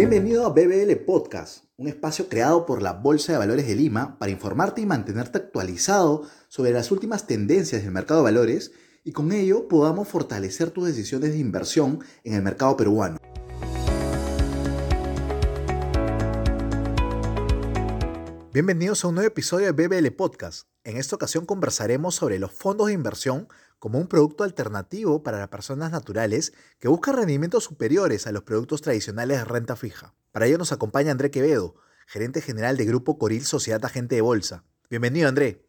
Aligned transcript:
Bienvenido 0.00 0.46
a 0.46 0.48
BBL 0.48 0.96
Podcast, 1.04 1.66
un 1.76 1.86
espacio 1.86 2.30
creado 2.30 2.64
por 2.64 2.80
la 2.80 2.94
Bolsa 2.94 3.32
de 3.32 3.38
Valores 3.38 3.66
de 3.66 3.74
Lima 3.74 4.18
para 4.18 4.32
informarte 4.32 4.80
y 4.80 4.86
mantenerte 4.86 5.36
actualizado 5.36 6.22
sobre 6.48 6.70
las 6.70 6.90
últimas 6.90 7.26
tendencias 7.26 7.82
del 7.82 7.92
mercado 7.92 8.20
de 8.20 8.24
valores 8.32 8.72
y 9.04 9.12
con 9.12 9.30
ello 9.30 9.68
podamos 9.68 10.08
fortalecer 10.08 10.70
tus 10.70 10.86
decisiones 10.86 11.32
de 11.32 11.38
inversión 11.38 12.00
en 12.24 12.32
el 12.32 12.40
mercado 12.40 12.78
peruano. 12.78 13.18
Bienvenidos 18.54 19.04
a 19.04 19.08
un 19.08 19.16
nuevo 19.16 19.28
episodio 19.28 19.70
de 19.70 19.86
BBL 19.86 20.12
Podcast. 20.12 20.66
En 20.82 20.96
esta 20.96 21.14
ocasión 21.14 21.44
conversaremos 21.44 22.14
sobre 22.14 22.38
los 22.38 22.52
fondos 22.52 22.86
de 22.86 22.94
inversión 22.94 23.48
como 23.80 23.98
un 23.98 24.06
producto 24.06 24.44
alternativo 24.44 25.24
para 25.24 25.38
las 25.38 25.48
personas 25.48 25.90
naturales 25.90 26.52
que 26.78 26.86
buscan 26.86 27.16
rendimientos 27.16 27.64
superiores 27.64 28.28
a 28.28 28.32
los 28.32 28.44
productos 28.44 28.82
tradicionales 28.82 29.38
de 29.38 29.44
renta 29.44 29.74
fija. 29.74 30.14
Para 30.30 30.46
ello 30.46 30.58
nos 30.58 30.70
acompaña 30.70 31.10
André 31.10 31.32
Quevedo, 31.32 31.74
gerente 32.06 32.40
general 32.40 32.76
de 32.76 32.84
Grupo 32.84 33.18
Coril 33.18 33.42
Sociedad 33.42 33.84
Agente 33.84 34.14
de 34.14 34.20
Bolsa. 34.20 34.62
Bienvenido, 34.88 35.28
André. 35.28 35.64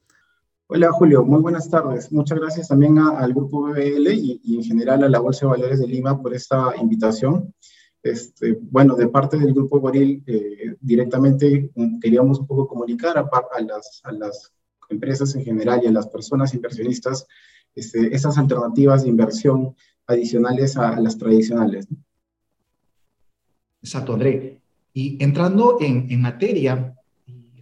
Hola, 0.67 0.91
Julio. 0.91 1.23
Muy 1.23 1.41
buenas 1.41 1.69
tardes. 1.69 2.11
Muchas 2.11 2.37
gracias 2.37 2.67
también 2.67 2.99
al 2.99 3.33
Grupo 3.33 3.63
BBL 3.63 4.13
y, 4.13 4.39
y 4.43 4.57
en 4.57 4.63
general 4.63 5.03
a 5.03 5.09
la 5.09 5.19
Bolsa 5.19 5.47
de 5.47 5.53
Valores 5.53 5.79
de 5.79 5.87
Lima 5.87 6.21
por 6.21 6.35
esta 6.35 6.75
invitación. 6.79 7.53
Este, 8.03 8.57
bueno, 8.61 8.95
de 8.95 9.07
parte 9.07 9.37
del 9.37 9.53
Grupo 9.53 9.79
Goril, 9.79 10.23
eh, 10.25 10.75
directamente 10.79 11.71
mm, 11.75 11.99
queríamos 11.99 12.39
un 12.39 12.47
poco 12.47 12.67
comunicar 12.67 13.17
a, 13.17 13.61
las, 13.61 14.01
a, 14.03 14.11
las, 14.11 14.51
empresas 14.89 15.33
en 15.35 15.45
general 15.45 15.81
y 15.83 15.87
a 15.87 15.91
las 15.91 16.07
personas 16.07 16.53
inversionistas 16.53 17.25
este, 17.75 18.13
esas 18.15 18.37
alternativas 18.37 19.03
de 19.03 19.09
inversión 19.09 19.75
adicionales 20.07 20.77
a, 20.77 20.99
las 20.99 21.17
tradicionales. 21.17 21.87
Exacto, 23.81 24.13
André. 24.13 24.59
Y 24.93 25.23
entrando 25.23 25.77
en, 25.79 26.07
en 26.09 26.21
materia 26.21 26.93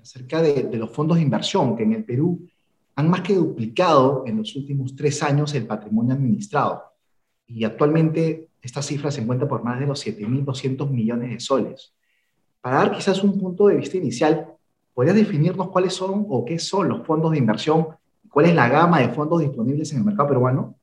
acerca 0.02 0.42
de, 0.42 0.64
de 0.64 0.78
los 0.78 0.90
fondos 0.90 1.18
de 1.18 1.24
inversión, 1.24 1.76
que 1.76 1.84
en 1.84 1.94
el 1.94 2.04
Perú 2.04 2.48
han 2.96 3.10
más 3.10 3.22
que 3.22 3.36
duplicado 3.36 4.24
en 4.26 4.38
los 4.38 4.56
últimos 4.56 4.96
tres 4.96 5.24
años 5.24 5.54
el 5.54 5.66
patrimonio 5.66 6.14
administrado. 6.14 6.84
Y 7.48 7.64
actualmente 7.64 8.50
esta 8.62 8.82
cifra 8.82 9.12
se 9.12 9.22
encuentra 9.22 9.48
por 9.48 9.64
más 9.64 9.80
de 9.80 9.86
los 9.86 10.06
7.200 10.06 10.90
millones 10.90 11.30
de 11.32 11.40
soles. 11.40 11.94
Para 12.62 12.78
dar 12.78 12.92
quizás 12.92 13.24
un 13.24 13.40
punto 13.40 13.68
de 13.68 13.78
vista 13.78 13.98
inicial, 13.98 14.48
¿podrías 14.94 15.16
definirnos 15.16 15.70
cuáles 15.70 15.94
son 15.94 16.26
o 16.28 16.44
qué 16.44 16.60
son 16.60 16.90
los 16.90 17.06
fondos 17.06 17.32
de 17.32 17.38
inversión? 17.38 17.88
¿Cuál 18.32 18.48
es 18.48 18.56
la 18.56 18.70
gama 18.70 19.00
de 19.00 19.10
fondos 19.10 19.42
disponibles 19.42 19.92
en 19.92 20.00
el 20.00 20.06
mercado 20.06 20.30
peruano? 20.30 20.76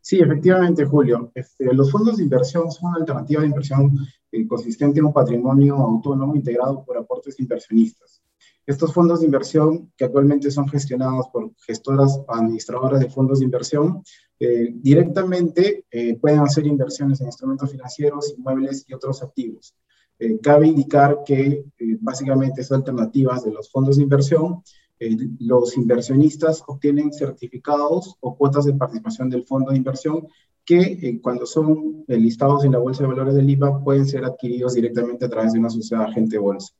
Sí, 0.00 0.20
efectivamente, 0.20 0.84
Julio. 0.84 1.32
Este, 1.34 1.72
los 1.72 1.90
fondos 1.90 2.18
de 2.18 2.24
inversión 2.24 2.70
son 2.70 2.90
una 2.90 2.98
alternativa 2.98 3.40
de 3.40 3.48
inversión 3.48 3.96
eh, 4.30 4.46
consistente 4.46 5.00
en 5.00 5.06
un 5.06 5.12
patrimonio 5.12 5.76
autónomo 5.76 6.36
integrado 6.36 6.84
por 6.84 6.98
aportes 6.98 7.40
inversionistas. 7.40 8.22
Estos 8.66 8.94
fondos 8.94 9.20
de 9.20 9.26
inversión, 9.26 9.92
que 9.96 10.06
actualmente 10.06 10.50
son 10.50 10.66
gestionados 10.68 11.28
por 11.28 11.52
gestoras 11.66 12.20
administradoras 12.28 13.00
de 13.00 13.10
fondos 13.10 13.40
de 13.40 13.44
inversión, 13.44 14.02
eh, 14.40 14.70
directamente 14.74 15.84
eh, 15.90 16.16
pueden 16.18 16.40
hacer 16.40 16.66
inversiones 16.66 17.20
en 17.20 17.26
instrumentos 17.26 17.70
financieros, 17.70 18.34
inmuebles 18.36 18.84
y 18.88 18.94
otros 18.94 19.22
activos. 19.22 19.74
Eh, 20.18 20.38
cabe 20.40 20.66
indicar 20.68 21.18
que 21.26 21.64
básicamente 22.00 22.62
estas 22.62 22.78
alternativas 22.78 23.44
de 23.44 23.52
los 23.52 23.70
fondos 23.70 23.96
de 23.96 24.02
inversión, 24.04 24.62
los 24.98 25.76
inversionistas 25.76 26.62
obtienen 26.66 27.12
certificados 27.12 28.16
o 28.20 28.36
cuotas 28.36 28.64
de 28.64 28.74
participación 28.74 29.28
del 29.28 29.44
fondo 29.44 29.70
de 29.70 29.76
inversión 29.76 30.28
que 30.64 31.20
cuando 31.20 31.44
son 31.46 32.04
listados 32.08 32.64
en 32.64 32.72
la 32.72 32.78
Bolsa 32.78 33.02
de 33.02 33.08
Valores 33.08 33.34
del 33.34 33.50
IVA 33.50 33.82
pueden 33.82 34.06
ser 34.06 34.24
adquiridos 34.24 34.74
directamente 34.74 35.26
a 35.26 35.28
través 35.28 35.52
de 35.52 35.58
una 35.58 35.68
sociedad 35.68 36.04
agente 36.04 36.38
bolsa. 36.38 36.74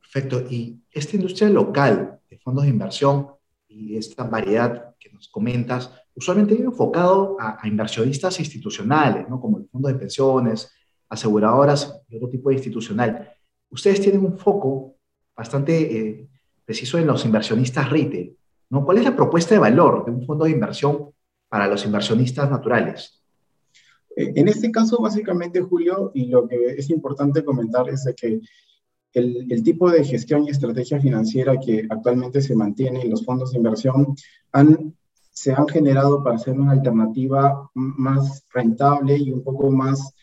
Perfecto. 0.00 0.44
Y 0.48 0.80
esta 0.90 1.16
industria 1.16 1.50
local 1.50 2.20
de 2.30 2.38
fondos 2.38 2.64
de 2.64 2.70
inversión 2.70 3.28
y 3.68 3.96
esta 3.96 4.24
variedad 4.24 4.94
que 4.98 5.10
nos 5.10 5.28
comentas, 5.28 5.90
usualmente 6.14 6.54
viene 6.54 6.70
enfocado 6.70 7.36
a, 7.38 7.60
inversionistas 7.68 8.38
institucionales, 8.40 9.28
¿no? 9.28 9.40
como 9.40 9.58
el 9.58 9.68
fondo 9.68 9.88
de 9.88 9.96
pensiones, 9.96 10.72
aseguradoras 11.08 12.00
y 12.08 12.16
otro 12.16 12.30
tipo 12.30 12.48
de 12.48 12.54
institucional. 12.54 13.30
Ustedes 13.68 14.00
tienen 14.00 14.24
un 14.24 14.38
foco 14.38 14.95
bastante 15.36 15.98
eh, 15.98 16.28
preciso 16.64 16.98
en 16.98 17.06
los 17.06 17.24
inversionistas 17.24 17.90
retail. 17.90 18.36
¿no? 18.70 18.84
¿Cuál 18.84 18.98
es 18.98 19.04
la 19.04 19.16
propuesta 19.16 19.54
de 19.54 19.60
valor 19.60 20.04
de 20.04 20.12
un 20.12 20.26
fondo 20.26 20.44
de 20.44 20.52
inversión 20.52 21.10
para 21.48 21.68
los 21.68 21.84
inversionistas 21.84 22.50
naturales? 22.50 23.22
Eh, 24.16 24.32
en 24.34 24.48
este 24.48 24.70
caso, 24.70 24.98
básicamente, 25.00 25.60
Julio, 25.60 26.10
y 26.14 26.26
lo 26.26 26.48
que 26.48 26.56
es 26.70 26.90
importante 26.90 27.44
comentar 27.44 27.88
es 27.88 28.04
de 28.04 28.14
que 28.14 28.40
el, 29.12 29.62
tipo 29.62 29.90
de 29.90 30.04
gestión 30.04 30.44
y 30.44 30.50
estrategia 30.50 31.00
financiera 31.00 31.58
que 31.58 31.86
actualmente 31.88 32.42
se 32.42 32.54
mantiene 32.54 33.02
en 33.02 33.10
los 33.10 33.24
fondos 33.24 33.50
de 33.50 33.56
inversión 33.56 34.14
han, 34.52 34.94
se 35.30 35.52
han 35.52 35.66
generado 35.68 36.22
para 36.22 36.38
ser 36.38 36.58
una 36.58 36.72
alternativa 36.72 37.70
más 37.74 38.44
rentable 38.52 39.16
y 39.16 39.32
un 39.32 39.42
poco 39.42 39.70
más, 39.70 40.14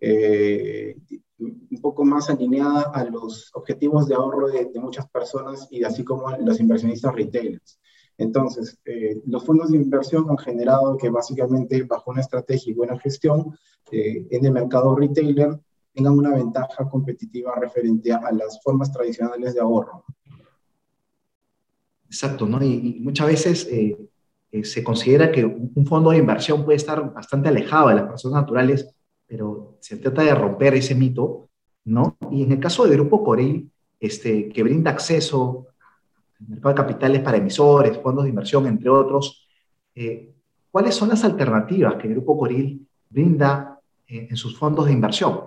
eh, 0.00 0.96
un 1.42 1.80
poco 1.80 2.04
más 2.04 2.30
alineada 2.30 2.90
a 2.94 3.04
los 3.04 3.50
objetivos 3.54 4.08
de 4.08 4.14
ahorro 4.14 4.48
de, 4.48 4.70
muchas 4.80 5.08
personas 5.08 5.68
y 5.70 5.84
así 5.84 6.04
como 6.04 6.30
los 6.38 6.60
inversionistas 6.60 7.14
retailers. 7.14 7.80
Entonces, 8.18 8.78
eh, 8.84 9.20
los 9.26 9.44
fondos 9.44 9.70
de 9.70 9.78
inversión 9.78 10.28
han 10.30 10.38
generado 10.38 10.96
que 10.96 11.08
básicamente 11.08 11.82
bajo 11.82 12.10
una 12.10 12.20
estrategia 12.20 12.70
y 12.70 12.74
buena 12.74 12.98
gestión 12.98 13.56
eh, 13.90 14.26
en 14.30 14.44
el 14.44 14.52
mercado 14.52 14.94
retailer 14.94 15.58
tengan 15.94 16.18
una 16.18 16.34
ventaja 16.34 16.88
competitiva 16.88 17.54
referente 17.56 18.12
a, 18.12 18.32
las 18.32 18.62
formas 18.62 18.92
tradicionales 18.92 19.54
de 19.54 19.60
ahorro. 19.60 20.04
Exacto, 22.06 22.46
¿no? 22.46 22.62
Y, 22.62 22.98
muchas 23.00 23.26
veces 23.26 23.68
eh, 23.70 24.08
se 24.62 24.84
considera 24.84 25.32
que 25.32 25.44
un 25.44 25.86
fondo 25.86 26.10
de 26.10 26.18
inversión 26.18 26.64
puede 26.64 26.76
estar 26.76 27.12
bastante 27.12 27.48
alejado 27.48 27.88
de 27.88 27.94
las 27.96 28.04
personas 28.04 28.42
naturales, 28.42 28.94
pero 29.32 29.78
se 29.80 29.96
trata 29.96 30.20
de 30.24 30.34
romper 30.34 30.74
ese 30.74 30.94
mito, 30.94 31.48
¿no? 31.86 32.18
Y 32.30 32.42
en 32.42 32.52
el 32.52 32.60
caso 32.60 32.84
del 32.84 32.98
Grupo 32.98 33.24
Corel, 33.24 33.66
este, 33.98 34.50
que 34.50 34.62
brinda 34.62 34.90
acceso 34.90 35.68
al 36.38 36.48
mercado 36.48 36.74
de 36.74 36.82
capitales 36.82 37.22
para 37.22 37.38
emisores, 37.38 37.96
fondos 37.96 38.24
de 38.24 38.28
inversión, 38.28 38.66
entre 38.66 38.90
otros, 38.90 39.48
eh, 39.94 40.34
¿cuáles 40.70 40.94
son 40.94 41.08
las 41.08 41.24
alternativas 41.24 41.94
que 41.94 42.08
el 42.08 42.12
Grupo 42.12 42.36
Coril 42.36 42.86
brinda 43.08 43.80
en 44.06 44.36
sus 44.36 44.58
fondos 44.58 44.84
de 44.84 44.92
inversión? 44.92 45.44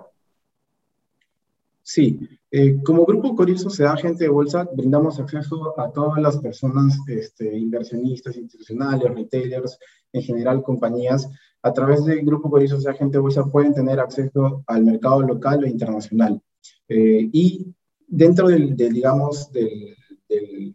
Sí, 1.80 2.18
eh, 2.50 2.76
como 2.84 3.04
Grupo 3.04 3.34
Coril 3.34 3.58
Sociedad 3.58 3.94
Agente 3.94 4.24
de 4.24 4.30
Bolsa, 4.30 4.68
brindamos 4.72 5.18
acceso 5.18 5.78
a 5.78 5.90
todas 5.90 6.20
las 6.20 6.38
personas 6.38 6.98
este, 7.08 7.56
inversionistas, 7.56 8.36
institucionales, 8.36 9.12
retailers, 9.12 9.78
en 10.12 10.22
general 10.22 10.62
compañías. 10.62 11.28
A 11.62 11.72
través 11.72 12.04
del 12.04 12.24
Grupo 12.24 12.50
Coril 12.50 12.68
Sociedad 12.68 12.94
Agente 12.94 13.18
de 13.18 13.22
Bolsa 13.22 13.44
pueden 13.44 13.74
tener 13.74 13.98
acceso 13.98 14.62
al 14.66 14.84
mercado 14.84 15.22
local 15.22 15.64
o 15.64 15.66
internacional. 15.66 16.40
Eh, 16.88 17.28
y 17.32 17.74
dentro 18.06 18.48
del, 18.48 18.76
digamos, 18.76 19.50
de 19.52 19.96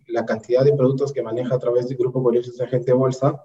la 0.07 0.25
cantidad 0.25 0.63
de 0.63 0.73
productos 0.73 1.11
que 1.11 1.23
maneja 1.23 1.55
a 1.55 1.59
través 1.59 1.87
del 1.87 1.97
Grupo 1.97 2.21
Coril 2.21 2.43
Sociedad 2.43 2.67
Agente 2.67 2.91
de 2.91 2.97
Bolsa, 2.97 3.41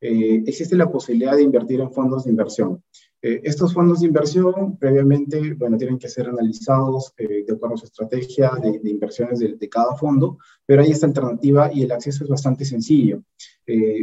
eh, 0.00 0.42
existe 0.46 0.76
la 0.76 0.90
posibilidad 0.90 1.36
de 1.36 1.42
invertir 1.42 1.80
en 1.80 1.92
fondos 1.92 2.24
de 2.24 2.30
inversión. 2.30 2.82
Eh, 3.22 3.42
estos 3.44 3.74
fondos 3.74 4.00
de 4.00 4.06
inversión 4.06 4.78
previamente, 4.78 5.52
bueno, 5.52 5.76
tienen 5.76 5.98
que 5.98 6.08
ser 6.08 6.28
analizados 6.28 7.12
eh, 7.18 7.44
de 7.46 7.52
acuerdo 7.52 7.74
a 7.74 7.78
su 7.78 7.84
estrategia 7.84 8.52
de, 8.62 8.80
inversiones 8.88 9.38
de, 9.40 9.68
cada 9.68 9.94
fondo, 9.94 10.38
pero 10.64 10.82
hay 10.82 10.90
esta 10.90 11.06
alternativa 11.06 11.70
y 11.72 11.82
el 11.82 11.92
acceso 11.92 12.24
es 12.24 12.30
bastante 12.30 12.64
sencillo. 12.64 13.22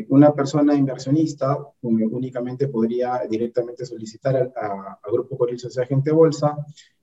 una 0.09 0.33
persona 0.33 0.75
inversionista 0.75 1.57
únicamente 1.81 2.67
podría 2.67 3.22
directamente 3.29 3.86
solicitar 3.86 4.36
a, 4.56 5.00
Grupo 5.12 5.38
Coril 5.38 5.59
Social 5.59 5.86
Agente 5.86 6.12
Bolsa 6.12 6.56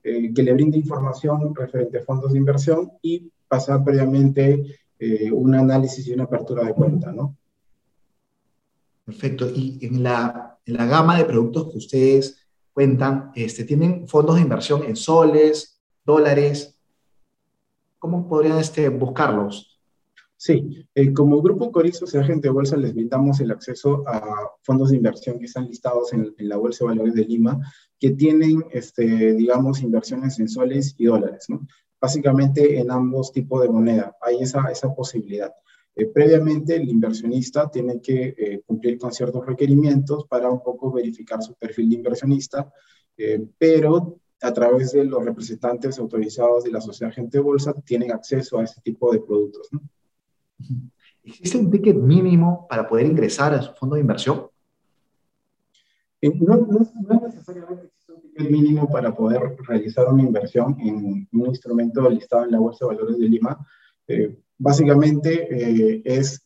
que 0.03 0.43
le 0.43 0.53
brinde 0.53 0.79
información 0.79 1.55
referente 1.55 1.99
a 1.99 2.05
fondos 2.05 2.33
de 2.33 2.38
inversión 2.38 2.93
y 3.03 3.31
pasar 3.49 3.83
previamente 3.85 4.79
un 5.33 5.55
análisis 5.55 6.06
y 6.06 6.12
una 6.15 6.25
apertura 6.25 6.65
de 6.65 6.75
cuenta, 6.75 7.12
¿no? 7.12 7.37
Perfecto. 9.05 9.50
Y 9.55 9.79
en 9.83 10.03
la, 10.03 10.54
en 10.66 10.75
la 10.75 10.87
gama 10.87 11.19
de 11.19 11.25
productos 11.25 11.70
que 11.70 11.78
ustedes 11.78 12.46
cuentan, 12.72 13.31
este, 13.34 13.64
¿tienen 13.64 14.08
fondos 14.08 14.37
de 14.37 14.43
inversión 14.43 14.82
en 14.84 14.96
soles, 14.96 15.81
dólares? 16.05 16.78
¿Cómo 17.99 18.28
podrían 18.28 18.58
este, 18.58 18.88
buscarlos? 18.88 19.81
Sí, 20.37 20.87
eh, 20.94 21.12
como 21.14 21.40
Grupo 21.40 21.70
Corizo, 21.70 22.06
sea 22.06 22.20
agente 22.20 22.49
de 22.49 22.52
bolsa, 22.52 22.76
les 22.76 22.93
brindamos 22.93 23.40
el 23.40 23.50
acceso 23.50 24.02
a 24.06 24.50
fondos 24.62 24.90
de 24.90 24.96
inversión 24.96 25.38
que 25.38 25.46
están 25.46 25.66
listados 25.66 26.12
en, 26.12 26.34
la 26.37 26.56
Bolsa 26.56 26.84
de 26.84 26.88
Valores 26.90 27.14
de 27.14 27.25
Lima, 27.25 27.61
que 27.99 28.11
tienen, 28.11 28.64
este, 28.70 29.34
digamos, 29.34 29.81
inversiones 29.81 30.38
en 30.40 30.49
soles 30.49 30.96
y 30.99 31.06
dólares. 31.06 31.46
Básicamente 32.00 32.78
en 32.78 32.90
ambos 32.90 33.32
tipos 33.32 33.62
de 33.62 33.69
moneda, 33.70 34.16
hay 34.20 34.43
esa 34.43 34.94
posibilidad. 34.94 35.52
Eh, 35.96 36.06
previamente 36.06 36.76
el 36.76 36.88
inversionista 36.88 37.70
tiene 37.70 38.00
que 38.00 38.35
eh, 38.37 38.62
cumplir 38.67 38.99
con 38.99 39.12
ciertos 39.12 39.46
requerimientos 39.46 40.26
para 40.26 40.50
un 40.50 40.62
poco 40.62 40.91
verificar 40.93 41.43
su 41.43 41.55
perfil 41.55 41.91
de 41.91 41.96
inversionista, 41.96 42.73
eh, 43.17 43.46
pero 43.56 44.19
a 44.41 44.52
través 44.52 44.93
de 44.93 45.05
los 45.05 45.25
representantes 45.25 45.99
autorizados 45.99 46.64
de 46.64 46.70
la 46.70 46.81
sociedad 46.81 47.12
agente 47.12 47.38
de 47.38 47.44
bolsa, 47.44 47.73
tienen 47.85 48.12
acceso 48.12 48.58
a 48.58 48.64
este 48.64 48.81
tipo 48.82 49.12
de 49.12 49.20
productos. 49.20 49.69
¿no? 49.73 49.81
¿Existe 51.23 51.56
un 51.56 51.70
ticket 51.70 51.97
mínimo 51.97 52.67
para 52.69 52.87
poder 52.87 53.06
ingresar 53.06 53.55
a 53.55 53.62
su 53.62 53.73
fondo 53.73 53.94
de 53.94 54.02
inversión? 54.02 54.47
Eh, 56.20 56.31
no, 56.40 56.56
no, 56.56 57.20
necesariamente 57.25 57.87
existe 57.87 58.12
un 58.12 58.20
ticket 58.20 58.50
mínimo 58.50 58.90
para 58.90 59.14
poder 59.14 59.56
realizar 59.67 60.06
una 60.12 60.23
inversión 60.23 60.76
en 60.81 61.26
un 61.32 61.47
instrumento 61.47 62.08
listado 62.11 62.44
en 62.44 62.50
la 62.50 62.58
Bolsa 62.58 62.85
de 62.85 62.94
Valores 62.94 63.19
de 63.19 63.29
Lima. 63.29 63.67
Eh, 64.06 64.38
básicamente 64.59 65.49
eh, 65.51 66.03
es 66.05 66.43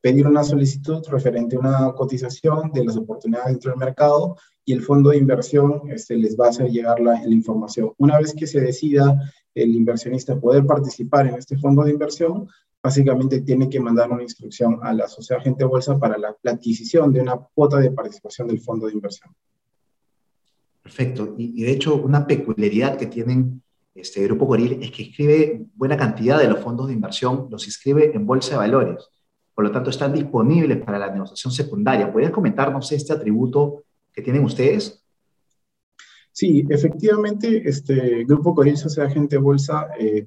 pedir 0.00 0.26
una 0.26 0.44
solicitud 0.44 1.02
referente 1.08 1.56
a 1.56 1.60
una 1.60 1.92
cotización 1.94 2.70
de 2.72 2.84
las 2.84 2.96
oportunidades 2.96 3.52
dentro 3.52 3.70
del 3.70 3.80
mercado 3.80 4.36
y 4.64 4.72
el 4.72 4.82
fondo 4.82 5.10
de 5.10 5.18
inversión 5.18 5.82
este, 5.90 6.16
les 6.16 6.38
va 6.38 6.46
a 6.46 6.50
hacer 6.50 6.70
llegar 6.70 7.00
la, 7.00 7.22
información. 7.26 7.92
Una 7.98 8.18
vez 8.18 8.34
que 8.34 8.46
se 8.46 8.60
decida 8.60 9.18
el 9.54 9.74
inversionista 9.74 10.38
poder 10.38 10.66
participar 10.66 11.26
en 11.26 11.36
este 11.36 11.56
fondo 11.56 11.84
de 11.84 11.92
inversión, 11.92 12.48
básicamente 12.82 13.40
tiene 13.40 13.68
que 13.68 13.80
mandar 13.80 14.10
una 14.10 14.22
instrucción 14.22 14.78
a 14.82 14.92
la 14.92 15.08
sociedad 15.08 15.40
agente 15.40 15.64
bolsa 15.64 15.98
para 15.98 16.18
la, 16.18 16.36
adquisición 16.44 17.12
de 17.12 17.20
una 17.20 17.36
cuota 17.54 17.78
de 17.78 17.90
participación 17.90 18.48
del 18.48 18.60
fondo 18.60 18.86
de 18.86 18.92
inversión. 18.92 19.34
Perfecto. 20.82 21.34
Y, 21.38 21.62
de 21.62 21.72
hecho, 21.72 21.96
una 21.96 22.26
peculiaridad 22.26 22.98
que 22.98 23.06
tienen 23.06 23.62
este 23.94 24.24
Grupo 24.24 24.46
Coril 24.46 24.78
es 24.82 24.90
que 24.90 25.04
escribe 25.04 25.66
buena 25.74 25.96
cantidad 25.96 26.38
de 26.38 26.48
los 26.48 26.58
fondos 26.58 26.88
de 26.88 26.94
inversión, 26.94 27.46
los 27.50 27.66
inscribe 27.66 28.10
en 28.14 28.26
bolsa 28.26 28.52
de 28.52 28.56
valores. 28.56 29.08
Por 29.54 29.64
lo 29.64 29.70
tanto, 29.70 29.90
están 29.90 30.12
disponibles 30.12 30.78
para 30.84 30.98
la 30.98 31.10
negociación 31.10 31.52
secundaria. 31.52 32.10
¿Podrías 32.10 32.32
comentarnos 32.32 32.90
este 32.90 33.12
atributo 33.12 33.84
que 34.12 34.20
tienen 34.20 34.44
ustedes? 34.44 35.04
Sí, 36.32 36.66
efectivamente, 36.68 37.62
este 37.64 38.24
Grupo 38.24 38.52
Coril 38.52 38.76
Sociedad 38.76 39.08
Agente 39.08 39.36
Bolsa 39.36 39.90
eh, 39.96 40.26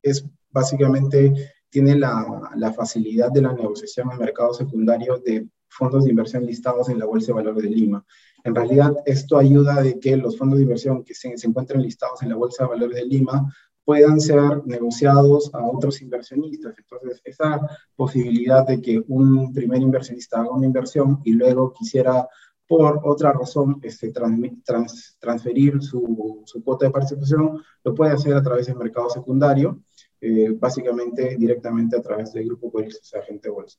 es 0.00 0.24
básicamente, 0.50 1.34
tiene 1.68 1.96
la, 1.96 2.50
la, 2.56 2.72
facilidad 2.72 3.30
de 3.30 3.42
la 3.42 3.52
negociación 3.52 4.10
en 4.10 4.18
mercado 4.18 4.54
secundario 4.54 5.18
de 5.18 5.46
fondos 5.68 6.04
de 6.04 6.10
inversión 6.10 6.46
listados 6.46 6.88
en 6.88 6.98
la 6.98 7.04
Bolsa 7.04 7.26
de 7.26 7.32
Valores 7.34 7.62
de 7.62 7.68
Lima. 7.68 8.02
En 8.44 8.54
realidad, 8.54 8.94
esto 9.06 9.38
ayuda 9.38 9.82
de 9.82 9.98
que 9.98 10.16
los 10.16 10.36
fondos 10.36 10.58
de 10.58 10.64
inversión 10.64 11.02
que 11.02 11.14
se, 11.14 11.36
se 11.36 11.48
listados 11.76 12.22
en 12.22 12.28
la 12.28 12.36
Bolsa 12.36 12.64
de 12.64 12.70
Valores 12.70 12.96
de 12.96 13.06
Lima 13.06 13.52
puedan 13.84 14.20
ser 14.20 14.66
negociados 14.66 15.50
a 15.54 15.64
otros 15.64 16.00
inversionistas. 16.02 16.74
Entonces, 16.78 17.20
esa 17.24 17.60
posibilidad 17.96 18.66
de 18.66 18.80
que 18.80 19.02
un 19.08 19.52
primer 19.52 19.80
inversionista 19.80 20.40
haga 20.40 20.50
una 20.50 20.66
inversión 20.66 21.20
y 21.24 21.32
luego 21.32 21.72
quisiera 21.72 22.28
por 22.66 23.00
otra 23.04 23.32
razón 23.32 23.78
este, 23.82 24.12
trans, 24.12 25.16
transferir 25.18 25.82
su, 25.82 26.42
su, 26.46 26.62
cuota 26.62 26.86
de 26.86 26.92
participación, 26.92 27.62
lo 27.82 27.94
puede 27.94 28.12
hacer 28.12 28.34
a 28.34 28.42
través 28.42 28.66
del 28.66 28.76
mercado 28.76 29.10
secundario, 29.10 29.82
eh, 30.20 30.50
básicamente 30.50 31.36
directamente 31.38 31.96
a 31.96 32.02
través 32.02 32.32
del 32.32 32.46
grupo 32.46 32.70
Coris, 32.70 32.98
o 33.00 33.04
sea, 33.04 33.20
agente 33.20 33.50
bolsa. 33.50 33.78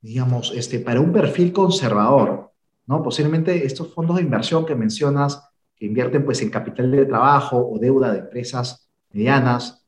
Digamos, 0.00 0.52
este, 0.56 0.80
para 0.80 1.00
un 1.00 1.12
perfil 1.12 1.52
conservador, 1.52 2.51
¿no? 2.86 3.02
Posiblemente 3.02 3.64
estos 3.64 3.92
fondos 3.92 4.16
de 4.16 4.22
inversión 4.22 4.66
que 4.66 4.74
mencionas, 4.74 5.48
que 5.76 5.86
invierten 5.86 6.24
pues, 6.24 6.42
en 6.42 6.50
capital 6.50 6.90
de 6.90 7.06
trabajo 7.06 7.56
o 7.58 7.78
deuda 7.78 8.12
de 8.12 8.20
empresas 8.20 8.88
medianas, 9.10 9.84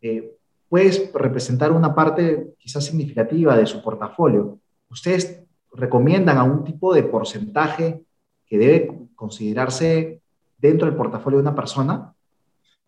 eh, 0.00 0.36
puedes 0.68 1.12
representar 1.12 1.72
una 1.72 1.94
parte 1.94 2.54
quizás 2.58 2.84
significativa 2.84 3.56
de 3.56 3.66
su 3.66 3.82
portafolio. 3.82 4.58
¿Ustedes 4.90 5.42
recomiendan 5.72 6.38
algún 6.38 6.64
tipo 6.64 6.94
de 6.94 7.02
porcentaje 7.04 8.02
que 8.46 8.58
debe 8.58 9.08
considerarse 9.14 10.20
dentro 10.58 10.86
del 10.86 10.96
portafolio 10.96 11.38
de 11.38 11.42
una 11.42 11.54
persona? 11.54 12.14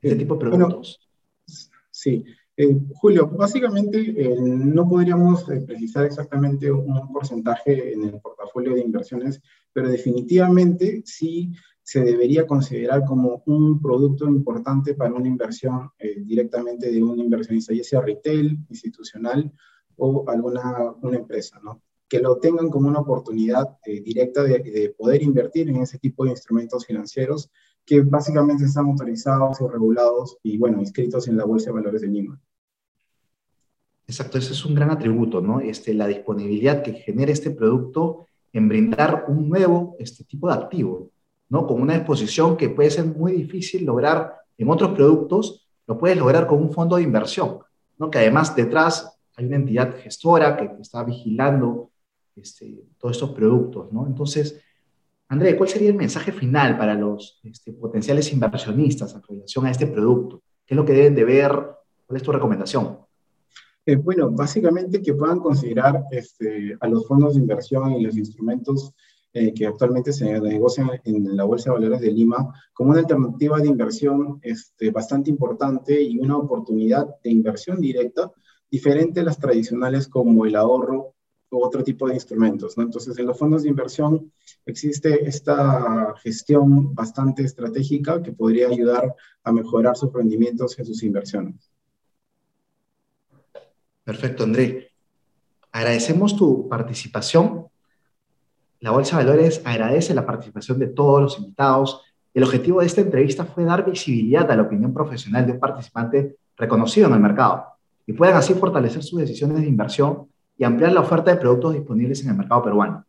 Este 0.00 0.16
tipo 0.16 0.34
de 0.34 0.40
productos. 0.40 1.00
Bueno, 1.46 1.86
sí. 1.90 2.24
Eh, 2.58 2.74
Julio, 2.94 3.28
básicamente 3.28 3.98
eh, 4.16 4.34
no 4.38 4.88
podríamos 4.88 5.48
eh, 5.50 5.60
precisar 5.60 6.06
exactamente 6.06 6.72
un 6.72 7.12
porcentaje 7.12 7.92
en 7.92 8.04
el 8.04 8.20
portafolio 8.20 8.74
de 8.74 8.80
inversiones, 8.80 9.42
pero 9.72 9.90
definitivamente 9.90 11.02
sí 11.04 11.52
se 11.86 12.00
debería 12.00 12.48
considerar 12.48 13.04
como 13.04 13.44
un 13.46 13.80
producto 13.80 14.26
importante 14.26 14.94
para 14.94 15.14
una 15.14 15.28
inversión 15.28 15.90
eh, 16.00 16.20
directamente 16.20 16.90
de 16.90 17.00
un 17.00 17.20
inversionista, 17.20 17.72
ya 17.72 17.84
sea 17.84 18.00
retail, 18.00 18.58
institucional 18.70 19.52
o 19.96 20.28
alguna 20.28 20.94
una 21.02 21.16
empresa, 21.16 21.60
¿no? 21.62 21.82
que 22.08 22.18
lo 22.18 22.38
tengan 22.38 22.70
como 22.70 22.88
una 22.88 23.00
oportunidad 23.00 23.78
eh, 23.84 24.00
directa 24.00 24.42
de, 24.42 24.58
de, 24.58 24.94
poder 24.98 25.22
invertir 25.22 25.68
en 25.68 25.76
ese 25.76 25.98
tipo 25.98 26.24
de 26.24 26.30
instrumentos 26.30 26.86
financieros 26.86 27.50
que 27.86 28.00
básicamente 28.00 28.64
están 28.64 28.86
autorizados 28.86 29.60
y 29.60 29.66
regulados 29.68 30.38
y, 30.42 30.58
bueno, 30.58 30.80
inscritos 30.80 31.28
en 31.28 31.36
la 31.36 31.44
Bolsa 31.44 31.66
de 31.70 31.74
Valores 31.74 32.02
de 32.02 32.08
Lima. 32.08 32.38
Exacto, 34.08 34.38
ese 34.38 34.52
es 34.52 34.64
un 34.64 34.74
gran 34.74 34.90
atributo, 34.90 35.40
¿no? 35.40 35.60
Este, 35.60 35.94
la 35.94 36.08
disponibilidad 36.08 36.82
que 36.82 36.94
genera 36.94 37.32
este 37.32 37.50
producto 37.50 38.26
en 38.52 38.68
brindar 38.68 39.26
un 39.28 39.48
nuevo 39.48 39.96
este 39.98 40.24
tipo 40.24 40.48
de 40.48 40.54
activo, 40.54 41.10
¿no? 41.48 41.66
Con 41.66 41.80
una 41.80 41.96
exposición 41.96 42.56
que 42.56 42.68
puede 42.68 42.90
ser 42.90 43.04
muy 43.06 43.32
difícil 43.32 43.84
lograr 43.84 44.34
en 44.58 44.68
otros 44.68 44.92
productos, 44.92 45.68
lo 45.86 45.96
puedes 45.98 46.16
lograr 46.16 46.46
con 46.46 46.60
un 46.60 46.72
fondo 46.72 46.96
de 46.96 47.02
inversión, 47.02 47.58
¿no? 47.98 48.10
Que 48.10 48.18
además 48.18 48.54
detrás 48.54 49.16
hay 49.36 49.46
una 49.46 49.56
entidad 49.56 49.96
gestora 49.96 50.56
que 50.56 50.70
está 50.80 51.04
vigilando 51.04 51.90
este, 52.34 52.84
todos 52.98 53.16
estos 53.16 53.30
productos, 53.30 53.92
¿no? 53.92 54.06
Entonces, 54.06 54.60
André, 55.28 55.56
¿cuál 55.56 55.68
sería 55.68 55.88
el 55.88 55.96
mensaje 55.96 56.30
final 56.30 56.78
para 56.78 56.94
los 56.94 57.40
este, 57.42 57.72
potenciales 57.72 58.32
inversionistas 58.32 59.14
en 59.14 59.22
relación 59.22 59.66
a 59.66 59.70
este 59.70 59.88
producto? 59.88 60.42
¿Qué 60.64 60.74
es 60.74 60.76
lo 60.76 60.84
que 60.84 60.92
deben 60.92 61.16
de 61.16 61.24
ver? 61.24 61.50
¿Cuál 62.06 62.16
es 62.16 62.22
tu 62.22 62.30
recomendación? 62.30 62.98
Eh, 63.84 63.96
bueno, 63.96 64.30
básicamente 64.30 65.02
que 65.02 65.14
puedan 65.14 65.40
considerar 65.40 66.04
este, 66.12 66.76
a 66.80 66.86
los 66.88 67.06
fondos 67.06 67.34
de 67.34 67.40
inversión 67.40 67.92
y 67.92 68.04
los 68.04 68.16
instrumentos 68.16 68.94
eh, 69.32 69.52
que 69.52 69.66
actualmente 69.66 70.12
se 70.12 70.40
negocian 70.40 70.90
en 71.04 71.36
la 71.36 71.44
Bolsa 71.44 71.70
de 71.70 71.74
Valores 71.74 72.00
de 72.00 72.12
Lima 72.12 72.54
como 72.72 72.90
una 72.90 73.00
alternativa 73.00 73.58
de 73.58 73.68
inversión 73.68 74.38
este, 74.42 74.90
bastante 74.90 75.30
importante 75.30 76.00
y 76.00 76.18
una 76.18 76.36
oportunidad 76.36 77.06
de 77.22 77.30
inversión 77.30 77.80
directa 77.80 78.30
diferente 78.70 79.20
a 79.20 79.24
las 79.24 79.38
tradicionales 79.38 80.08
como 80.08 80.46
el 80.46 80.54
ahorro 80.54 81.15
otro 81.50 81.82
tipo 81.82 82.08
de 82.08 82.14
instrumentos. 82.14 82.76
¿no? 82.76 82.84
Entonces, 82.84 83.16
en 83.18 83.26
los 83.26 83.38
fondos 83.38 83.62
de 83.62 83.68
inversión 83.68 84.32
existe 84.64 85.28
esta 85.28 86.14
gestión 86.22 86.94
bastante 86.94 87.42
estratégica 87.42 88.22
que 88.22 88.32
podría 88.32 88.68
ayudar 88.68 89.14
a 89.44 89.52
mejorar 89.52 89.96
sus 89.96 90.12
rendimientos 90.12 90.78
en 90.78 90.86
sus 90.86 91.02
inversiones. 91.02 91.70
Perfecto, 94.04 94.44
André. 94.44 94.90
Agradecemos 95.72 96.36
tu 96.36 96.68
participación. 96.68 97.66
La 98.80 98.90
Bolsa 98.90 99.18
de 99.18 99.24
Valores 99.24 99.60
agradece 99.64 100.14
la 100.14 100.26
participación 100.26 100.78
de 100.78 100.88
todos 100.88 101.22
los 101.22 101.38
invitados. 101.38 102.02
El 102.32 102.44
objetivo 102.44 102.80
de 102.80 102.86
esta 102.86 103.00
entrevista 103.00 103.44
fue 103.44 103.64
dar 103.64 103.88
visibilidad 103.88 104.50
a 104.50 104.56
la 104.56 104.62
opinión 104.62 104.92
profesional 104.92 105.46
de 105.46 105.52
un 105.52 105.60
participante 105.60 106.36
reconocido 106.56 107.08
en 107.08 107.14
el 107.14 107.20
mercado 107.20 107.64
y 108.06 108.12
puedan 108.12 108.36
así 108.36 108.54
fortalecer 108.54 109.02
sus 109.02 109.18
decisiones 109.18 109.60
de 109.60 109.66
inversión 109.66 110.28
y 110.58 110.64
ampliar 110.64 110.92
la 110.92 111.00
oferta 111.00 111.30
de 111.30 111.36
productos 111.36 111.74
disponibles 111.74 112.22
en 112.22 112.30
el 112.30 112.36
mercado 112.36 112.62
peruano. 112.62 113.04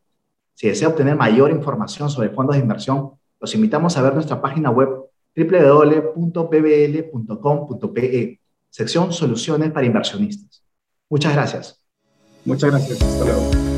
Si 0.54 0.68
desea 0.68 0.88
obtener 0.88 1.16
mayor 1.16 1.52
información 1.52 2.10
sobre 2.10 2.30
fondos 2.30 2.56
de 2.56 2.62
inversión, 2.62 3.12
los 3.40 3.54
invitamos 3.54 3.96
a 3.98 4.02
ver 4.02 4.14
nuestra 4.14 4.42
página 4.42 4.72
web 4.72 4.90
www.pbl.com.pe, 5.36 6.50
sección 8.70 9.14
Soluciones 9.14 9.72
para 9.72 9.86
Inversionistas. 9.86 10.64
Muchas 11.10 11.34
gracias. 11.34 11.80
Muchas 12.44 12.72
gracias. 12.72 13.02
Hasta 13.02 13.26
luego. 13.26 13.77